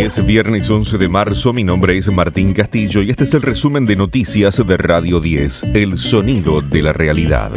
Es 0.00 0.24
viernes 0.24 0.70
11 0.70 0.96
de 0.96 1.10
marzo, 1.10 1.52
mi 1.52 1.62
nombre 1.62 1.94
es 1.94 2.10
Martín 2.10 2.54
Castillo 2.54 3.02
y 3.02 3.10
este 3.10 3.24
es 3.24 3.34
el 3.34 3.42
resumen 3.42 3.84
de 3.84 3.96
noticias 3.96 4.66
de 4.66 4.76
Radio 4.78 5.20
10, 5.20 5.64
El 5.74 5.98
Sonido 5.98 6.62
de 6.62 6.80
la 6.80 6.94
Realidad. 6.94 7.50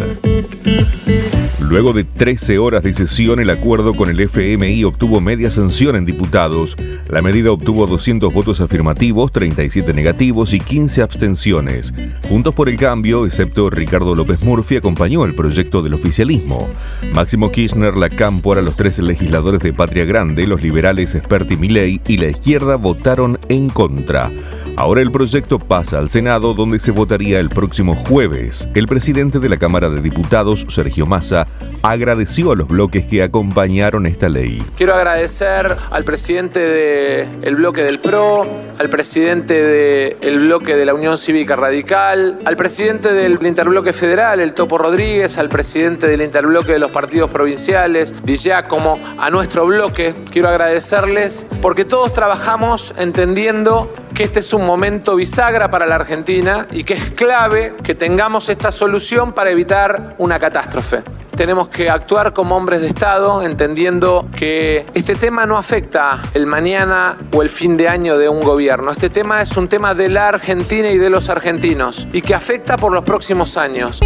Luego 1.73 1.93
de 1.93 2.03
13 2.03 2.59
horas 2.59 2.83
de 2.83 2.93
sesión, 2.93 3.39
el 3.39 3.49
acuerdo 3.49 3.95
con 3.95 4.09
el 4.09 4.19
FMI 4.19 4.83
obtuvo 4.83 5.21
media 5.21 5.49
sanción 5.49 5.95
en 5.95 6.05
diputados. 6.05 6.77
La 7.09 7.21
medida 7.21 7.51
obtuvo 7.51 7.87
200 7.87 8.31
votos 8.31 8.61
afirmativos, 8.61 9.31
37 9.31 9.93
negativos 9.93 10.53
y 10.53 10.59
15 10.59 11.01
abstenciones. 11.01 11.93
Juntos 12.29 12.53
por 12.53 12.69
el 12.69 12.77
cambio, 12.77 13.25
excepto 13.25 13.69
Ricardo 13.69 14.13
López 14.13 14.43
Murphy, 14.43 14.75
acompañó 14.75 15.25
el 15.25 15.33
proyecto 15.33 15.81
del 15.81 15.95
oficialismo. 15.95 16.69
Máximo 17.13 17.51
Kirchner, 17.51 17.95
la 17.95 18.09
Cámpora, 18.09 18.61
los 18.61 18.75
tres 18.75 18.99
legisladores 18.99 19.61
de 19.61 19.73
Patria 19.73 20.05
Grande, 20.05 20.45
los 20.45 20.61
liberales 20.61 21.15
Esperti 21.15 21.55
Milei 21.55 21.99
y 22.07 22.17
la 22.17 22.27
izquierda 22.33 22.75
votaron 22.75 23.39
en 23.49 23.69
contra. 23.69 24.29
Ahora 24.75 25.01
el 25.01 25.11
proyecto 25.11 25.59
pasa 25.59 25.99
al 25.99 26.09
Senado, 26.09 26.55
donde 26.55 26.79
se 26.79 26.91
votaría 26.91 27.39
el 27.39 27.49
próximo 27.49 27.93
jueves. 27.93 28.67
El 28.73 28.87
presidente 28.87 29.39
de 29.39 29.47
la 29.47 29.57
Cámara 29.57 29.89
de 29.89 30.01
Diputados, 30.01 30.65
Sergio 30.67 31.05
Massa, 31.05 31.47
agradeció 31.83 32.51
a 32.51 32.55
los 32.55 32.67
bloques 32.67 33.05
que 33.05 33.21
acompañaron 33.21 34.07
esta 34.07 34.29
ley. 34.29 34.63
Quiero 34.75 34.95
agradecer 34.95 35.75
al 35.91 36.03
presidente 36.03 36.59
del 36.59 37.55
bloque 37.55 37.83
del 37.83 37.99
PRO, 37.99 38.47
al 38.79 38.89
presidente 38.89 39.53
del 39.53 40.39
bloque 40.39 40.75
de 40.75 40.85
la 40.85 40.95
Unión 40.95 41.17
Cívica 41.17 41.55
Radical, 41.55 42.39
al 42.43 42.55
presidente 42.55 43.13
del 43.13 43.37
Interbloque 43.45 43.93
Federal, 43.93 44.39
el 44.39 44.55
Topo 44.55 44.79
Rodríguez, 44.79 45.37
al 45.37 45.49
presidente 45.49 46.07
del 46.07 46.21
Interbloque 46.21 46.71
de 46.71 46.79
los 46.79 46.91
partidos 46.91 47.29
provinciales, 47.29 48.13
Di 48.23 48.37
Giacomo, 48.37 48.99
a 49.19 49.29
nuestro 49.29 49.67
bloque. 49.67 50.15
Quiero 50.31 50.49
agradecerles 50.49 51.45
porque 51.61 51.85
todos 51.85 52.11
trabajamos 52.13 52.93
entendiendo 52.97 53.93
que 54.13 54.23
este 54.23 54.41
es 54.41 54.53
un 54.53 54.65
momento 54.65 55.15
bisagra 55.15 55.69
para 55.69 55.85
la 55.85 55.95
Argentina 55.95 56.67
y 56.71 56.83
que 56.83 56.93
es 56.93 57.11
clave 57.11 57.73
que 57.83 57.95
tengamos 57.95 58.47
esta 58.49 58.71
solución 58.71 59.33
para 59.33 59.49
evitar 59.49 60.15
una 60.19 60.39
catástrofe. 60.39 61.03
Tenemos 61.35 61.69
que 61.69 61.89
actuar 61.89 62.31
como 62.31 62.55
hombres 62.55 62.81
de 62.81 62.87
Estado, 62.87 63.41
entendiendo 63.41 64.27
que 64.35 64.85
este 64.93 65.15
tema 65.15 65.47
no 65.47 65.57
afecta 65.57 66.21
el 66.35 66.45
mañana 66.45 67.17
o 67.35 67.41
el 67.41 67.49
fin 67.49 67.75
de 67.75 67.87
año 67.87 68.17
de 68.19 68.29
un 68.29 68.41
gobierno. 68.41 68.91
Este 68.91 69.09
tema 69.09 69.41
es 69.41 69.57
un 69.57 69.67
tema 69.67 69.95
de 69.95 70.09
la 70.09 70.27
Argentina 70.27 70.91
y 70.91 70.97
de 70.97 71.09
los 71.09 71.29
argentinos 71.29 72.07
y 72.13 72.21
que 72.21 72.35
afecta 72.35 72.77
por 72.77 72.93
los 72.93 73.03
próximos 73.03 73.57
años. 73.57 73.99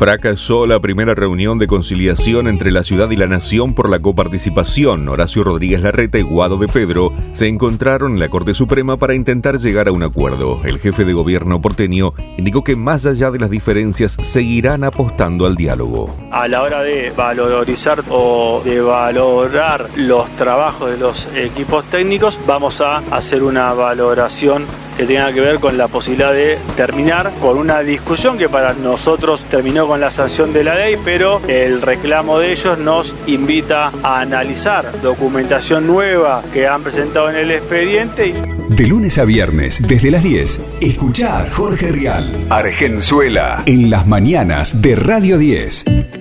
Fracasó 0.00 0.66
la 0.66 0.80
primera 0.80 1.14
reunión 1.14 1.58
de 1.58 1.66
conciliación 1.66 2.48
entre 2.48 2.70
la 2.70 2.84
ciudad 2.84 3.10
y 3.10 3.16
la 3.16 3.26
nación 3.26 3.74
por 3.74 3.90
la 3.90 3.98
coparticipación. 3.98 5.06
Horacio 5.06 5.44
Rodríguez 5.44 5.82
Larreta 5.82 6.16
y 6.16 6.22
Guado 6.22 6.56
de 6.56 6.68
Pedro 6.68 7.12
se 7.32 7.48
encontraron 7.48 8.14
en 8.14 8.18
la 8.18 8.30
Corte 8.30 8.54
Suprema 8.54 8.96
para 8.96 9.12
intentar 9.14 9.58
llegar 9.58 9.88
a 9.88 9.92
un 9.92 10.02
acuerdo. 10.02 10.62
El 10.64 10.78
jefe 10.78 11.04
de 11.04 11.12
gobierno 11.12 11.60
porteño 11.60 12.14
indicó 12.38 12.64
que 12.64 12.76
más 12.76 13.04
allá 13.04 13.30
de 13.30 13.40
las 13.40 13.50
diferencias 13.50 14.16
seguirán 14.22 14.84
apostando 14.84 15.44
al 15.44 15.54
diálogo. 15.54 16.16
A 16.30 16.48
la 16.48 16.62
hora 16.62 16.80
de 16.80 17.10
valorizar 17.10 18.02
o 18.08 18.62
de 18.64 18.80
valorar 18.80 19.86
los 19.96 20.30
trabajos 20.30 20.92
de 20.92 20.96
los 20.96 21.28
equipos 21.36 21.84
técnicos, 21.90 22.40
vamos 22.46 22.80
a 22.80 23.02
hacer 23.14 23.42
una 23.42 23.74
valoración 23.74 24.64
que 25.00 25.06
tenga 25.06 25.32
que 25.32 25.40
ver 25.40 25.60
con 25.60 25.78
la 25.78 25.88
posibilidad 25.88 26.30
de 26.30 26.58
terminar 26.76 27.32
con 27.40 27.56
una 27.56 27.80
discusión 27.80 28.36
que 28.36 28.50
para 28.50 28.74
nosotros 28.74 29.42
terminó 29.48 29.86
con 29.86 29.98
la 29.98 30.10
sanción 30.10 30.52
de 30.52 30.62
la 30.62 30.74
ley, 30.74 30.96
pero 31.02 31.40
el 31.48 31.80
reclamo 31.80 32.38
de 32.38 32.52
ellos 32.52 32.78
nos 32.78 33.14
invita 33.26 33.92
a 34.02 34.20
analizar 34.20 35.00
documentación 35.00 35.86
nueva 35.86 36.42
que 36.52 36.68
han 36.68 36.82
presentado 36.82 37.30
en 37.30 37.36
el 37.36 37.50
expediente. 37.50 38.34
De 38.68 38.86
lunes 38.86 39.16
a 39.16 39.24
viernes, 39.24 39.80
desde 39.88 40.10
las 40.10 40.22
10, 40.22 40.60
escuchá 40.82 41.40
a 41.40 41.50
Jorge 41.50 41.92
Rial, 41.92 42.46
Argenzuela, 42.50 43.62
en 43.64 43.88
las 43.88 44.06
mañanas 44.06 44.82
de 44.82 44.96
Radio 44.96 45.38
10. 45.38 46.19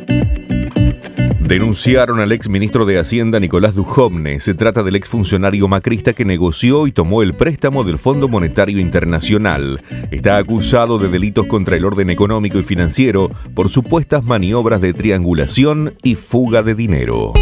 Denunciaron 1.50 2.20
al 2.20 2.32
ex 2.32 2.48
ministro 2.48 2.86
de 2.86 3.00
Hacienda 3.00 3.40
Nicolás 3.40 3.74
Dujovne. 3.74 4.40
Se 4.40 4.54
trata 4.54 4.84
del 4.84 4.96
exfuncionario 4.96 5.68
macrista 5.68 6.14
que 6.14 6.24
negoció 6.24 6.86
y 6.86 6.92
tomó 6.92 7.24
el 7.24 7.34
préstamo 7.34 7.84
del 7.84 7.98
Fondo 7.98 8.28
Monetario 8.28 8.78
Internacional. 8.78 9.82
Está 10.12 10.38
acusado 10.38 11.00
de 11.00 11.10
delitos 11.10 11.48
contra 11.48 11.76
el 11.76 11.86
orden 11.86 12.12
económico 12.12 12.60
y 12.60 12.64
financiero 12.64 13.32
por 13.56 13.70
supuestas 13.70 14.24
maniobras 14.24 14.80
de 14.80 14.94
triangulación 14.94 15.96
y 16.04 16.14
fuga 16.14 16.62
de 16.62 16.76
dinero. 16.76 17.34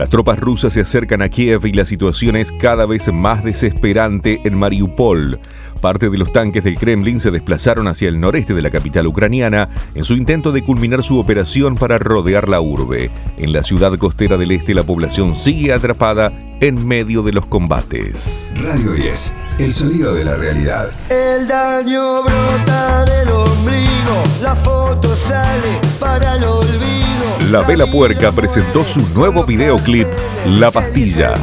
Las 0.00 0.08
tropas 0.08 0.38
rusas 0.38 0.72
se 0.72 0.80
acercan 0.80 1.20
a 1.20 1.28
Kiev 1.28 1.66
y 1.66 1.74
la 1.74 1.84
situación 1.84 2.34
es 2.34 2.52
cada 2.52 2.86
vez 2.86 3.12
más 3.12 3.44
desesperante 3.44 4.40
en 4.44 4.56
Mariupol. 4.56 5.38
Parte 5.82 6.08
de 6.08 6.16
los 6.16 6.32
tanques 6.32 6.64
del 6.64 6.78
Kremlin 6.78 7.20
se 7.20 7.30
desplazaron 7.30 7.86
hacia 7.86 8.08
el 8.08 8.18
noreste 8.18 8.54
de 8.54 8.62
la 8.62 8.70
capital 8.70 9.06
ucraniana 9.06 9.68
en 9.94 10.04
su 10.04 10.14
intento 10.14 10.52
de 10.52 10.64
culminar 10.64 11.02
su 11.04 11.18
operación 11.18 11.74
para 11.74 11.98
rodear 11.98 12.48
la 12.48 12.62
urbe. 12.62 13.10
En 13.36 13.52
la 13.52 13.62
ciudad 13.62 13.92
costera 13.98 14.38
del 14.38 14.52
este 14.52 14.72
la 14.72 14.84
población 14.84 15.36
sigue 15.36 15.70
atrapada 15.70 16.32
en 16.60 16.88
medio 16.88 17.22
de 17.22 17.34
los 17.34 17.44
combates. 17.44 18.54
Radio 18.56 18.92
10, 18.92 19.34
el 19.58 19.70
sonido 19.70 20.14
de 20.14 20.24
la 20.24 20.34
realidad. 20.34 20.88
El 21.10 21.46
daño 21.46 22.22
brota 22.22 23.04
del 23.04 23.28
ombligo, 23.28 24.22
la 24.40 24.54
foto 24.54 25.14
sale 25.14 25.78
para 25.98 26.36
el 26.36 26.44
olvido. 26.44 27.09
La 27.50 27.62
Vela 27.62 27.84
Puerca 27.84 28.30
presentó 28.30 28.86
su 28.86 29.00
nuevo 29.08 29.42
videoclip 29.42 30.06
La 30.46 30.70
Pastilla. 30.70 31.34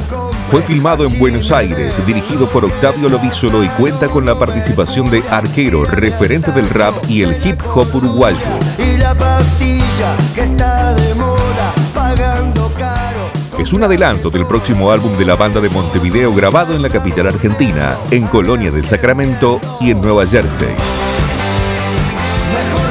Fue 0.49 0.61
filmado 0.61 1.05
en 1.05 1.19
Buenos 1.19 1.51
Aires, 1.51 2.01
dirigido 2.05 2.47
por 2.47 2.63
Octavio 2.63 3.09
Lovísolo 3.09 3.61
y 3.61 3.67
cuenta 3.67 4.07
con 4.07 4.25
la 4.25 4.39
participación 4.39 5.11
de 5.11 5.21
Arquero, 5.29 5.83
referente 5.83 6.53
del 6.53 6.69
rap 6.69 6.95
y 7.09 7.23
el 7.23 7.35
hip 7.45 7.59
hop 7.75 7.93
uruguayo. 7.93 8.37
Y 8.79 8.95
la 8.95 9.13
pastilla 9.15 10.15
que 10.33 10.43
está 10.43 10.93
de 10.93 11.13
moda, 11.13 11.75
pagando 11.93 12.71
caro. 12.79 13.29
Es 13.59 13.73
un 13.73 13.83
adelanto 13.83 14.29
del 14.29 14.45
próximo 14.45 14.91
álbum 14.91 15.17
de 15.17 15.25
la 15.25 15.35
banda 15.35 15.59
de 15.59 15.67
Montevideo 15.67 16.33
grabado 16.33 16.73
en 16.73 16.83
la 16.83 16.89
capital 16.89 17.27
argentina, 17.27 17.97
en 18.11 18.27
Colonia 18.27 18.71
del 18.71 18.87
Sacramento 18.87 19.59
y 19.81 19.91
en 19.91 19.99
Nueva 19.99 20.25
Jersey. 20.25 20.69
Mejor. 22.53 22.86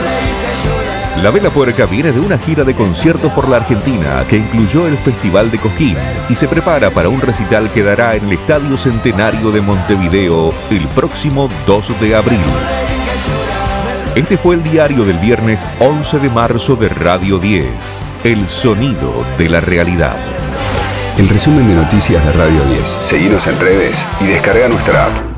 La 1.22 1.30
Vela 1.30 1.50
Puerca 1.50 1.86
viene 1.86 2.12
de 2.12 2.20
una 2.20 2.36
gira 2.36 2.62
de 2.62 2.74
conciertos 2.74 3.32
por 3.32 3.48
la 3.48 3.56
Argentina 3.56 4.22
que 4.28 4.36
incluyó 4.36 4.86
el 4.86 4.98
Festival 4.98 5.50
de 5.50 5.58
Coquín 5.58 5.96
y 6.28 6.34
se 6.34 6.46
prepara 6.46 6.90
para 6.90 7.08
un 7.08 7.20
recital 7.20 7.70
que 7.72 7.82
dará 7.82 8.16
en 8.16 8.26
el 8.26 8.34
Estadio 8.34 8.76
Centenario 8.76 9.50
de 9.50 9.62
Montevideo 9.62 10.52
el 10.70 10.86
próximo 10.88 11.48
2 11.66 12.00
de 12.00 12.14
abril. 12.14 12.38
Este 14.14 14.36
fue 14.36 14.56
el 14.56 14.62
diario 14.62 15.04
del 15.04 15.18
viernes 15.18 15.66
11 15.80 16.18
de 16.18 16.30
marzo 16.30 16.76
de 16.76 16.88
Radio 16.90 17.38
10, 17.38 18.06
El 18.24 18.46
Sonido 18.48 19.24
de 19.38 19.48
la 19.48 19.60
Realidad. 19.60 20.16
El 21.18 21.28
resumen 21.30 21.66
de 21.66 21.74
noticias 21.74 22.24
de 22.26 22.32
Radio 22.32 22.62
10. 22.64 22.88
Seguimos 22.88 23.46
en 23.46 23.58
redes 23.58 24.04
y 24.20 24.26
descarga 24.26 24.68
nuestra 24.68 25.06
app. 25.06 25.35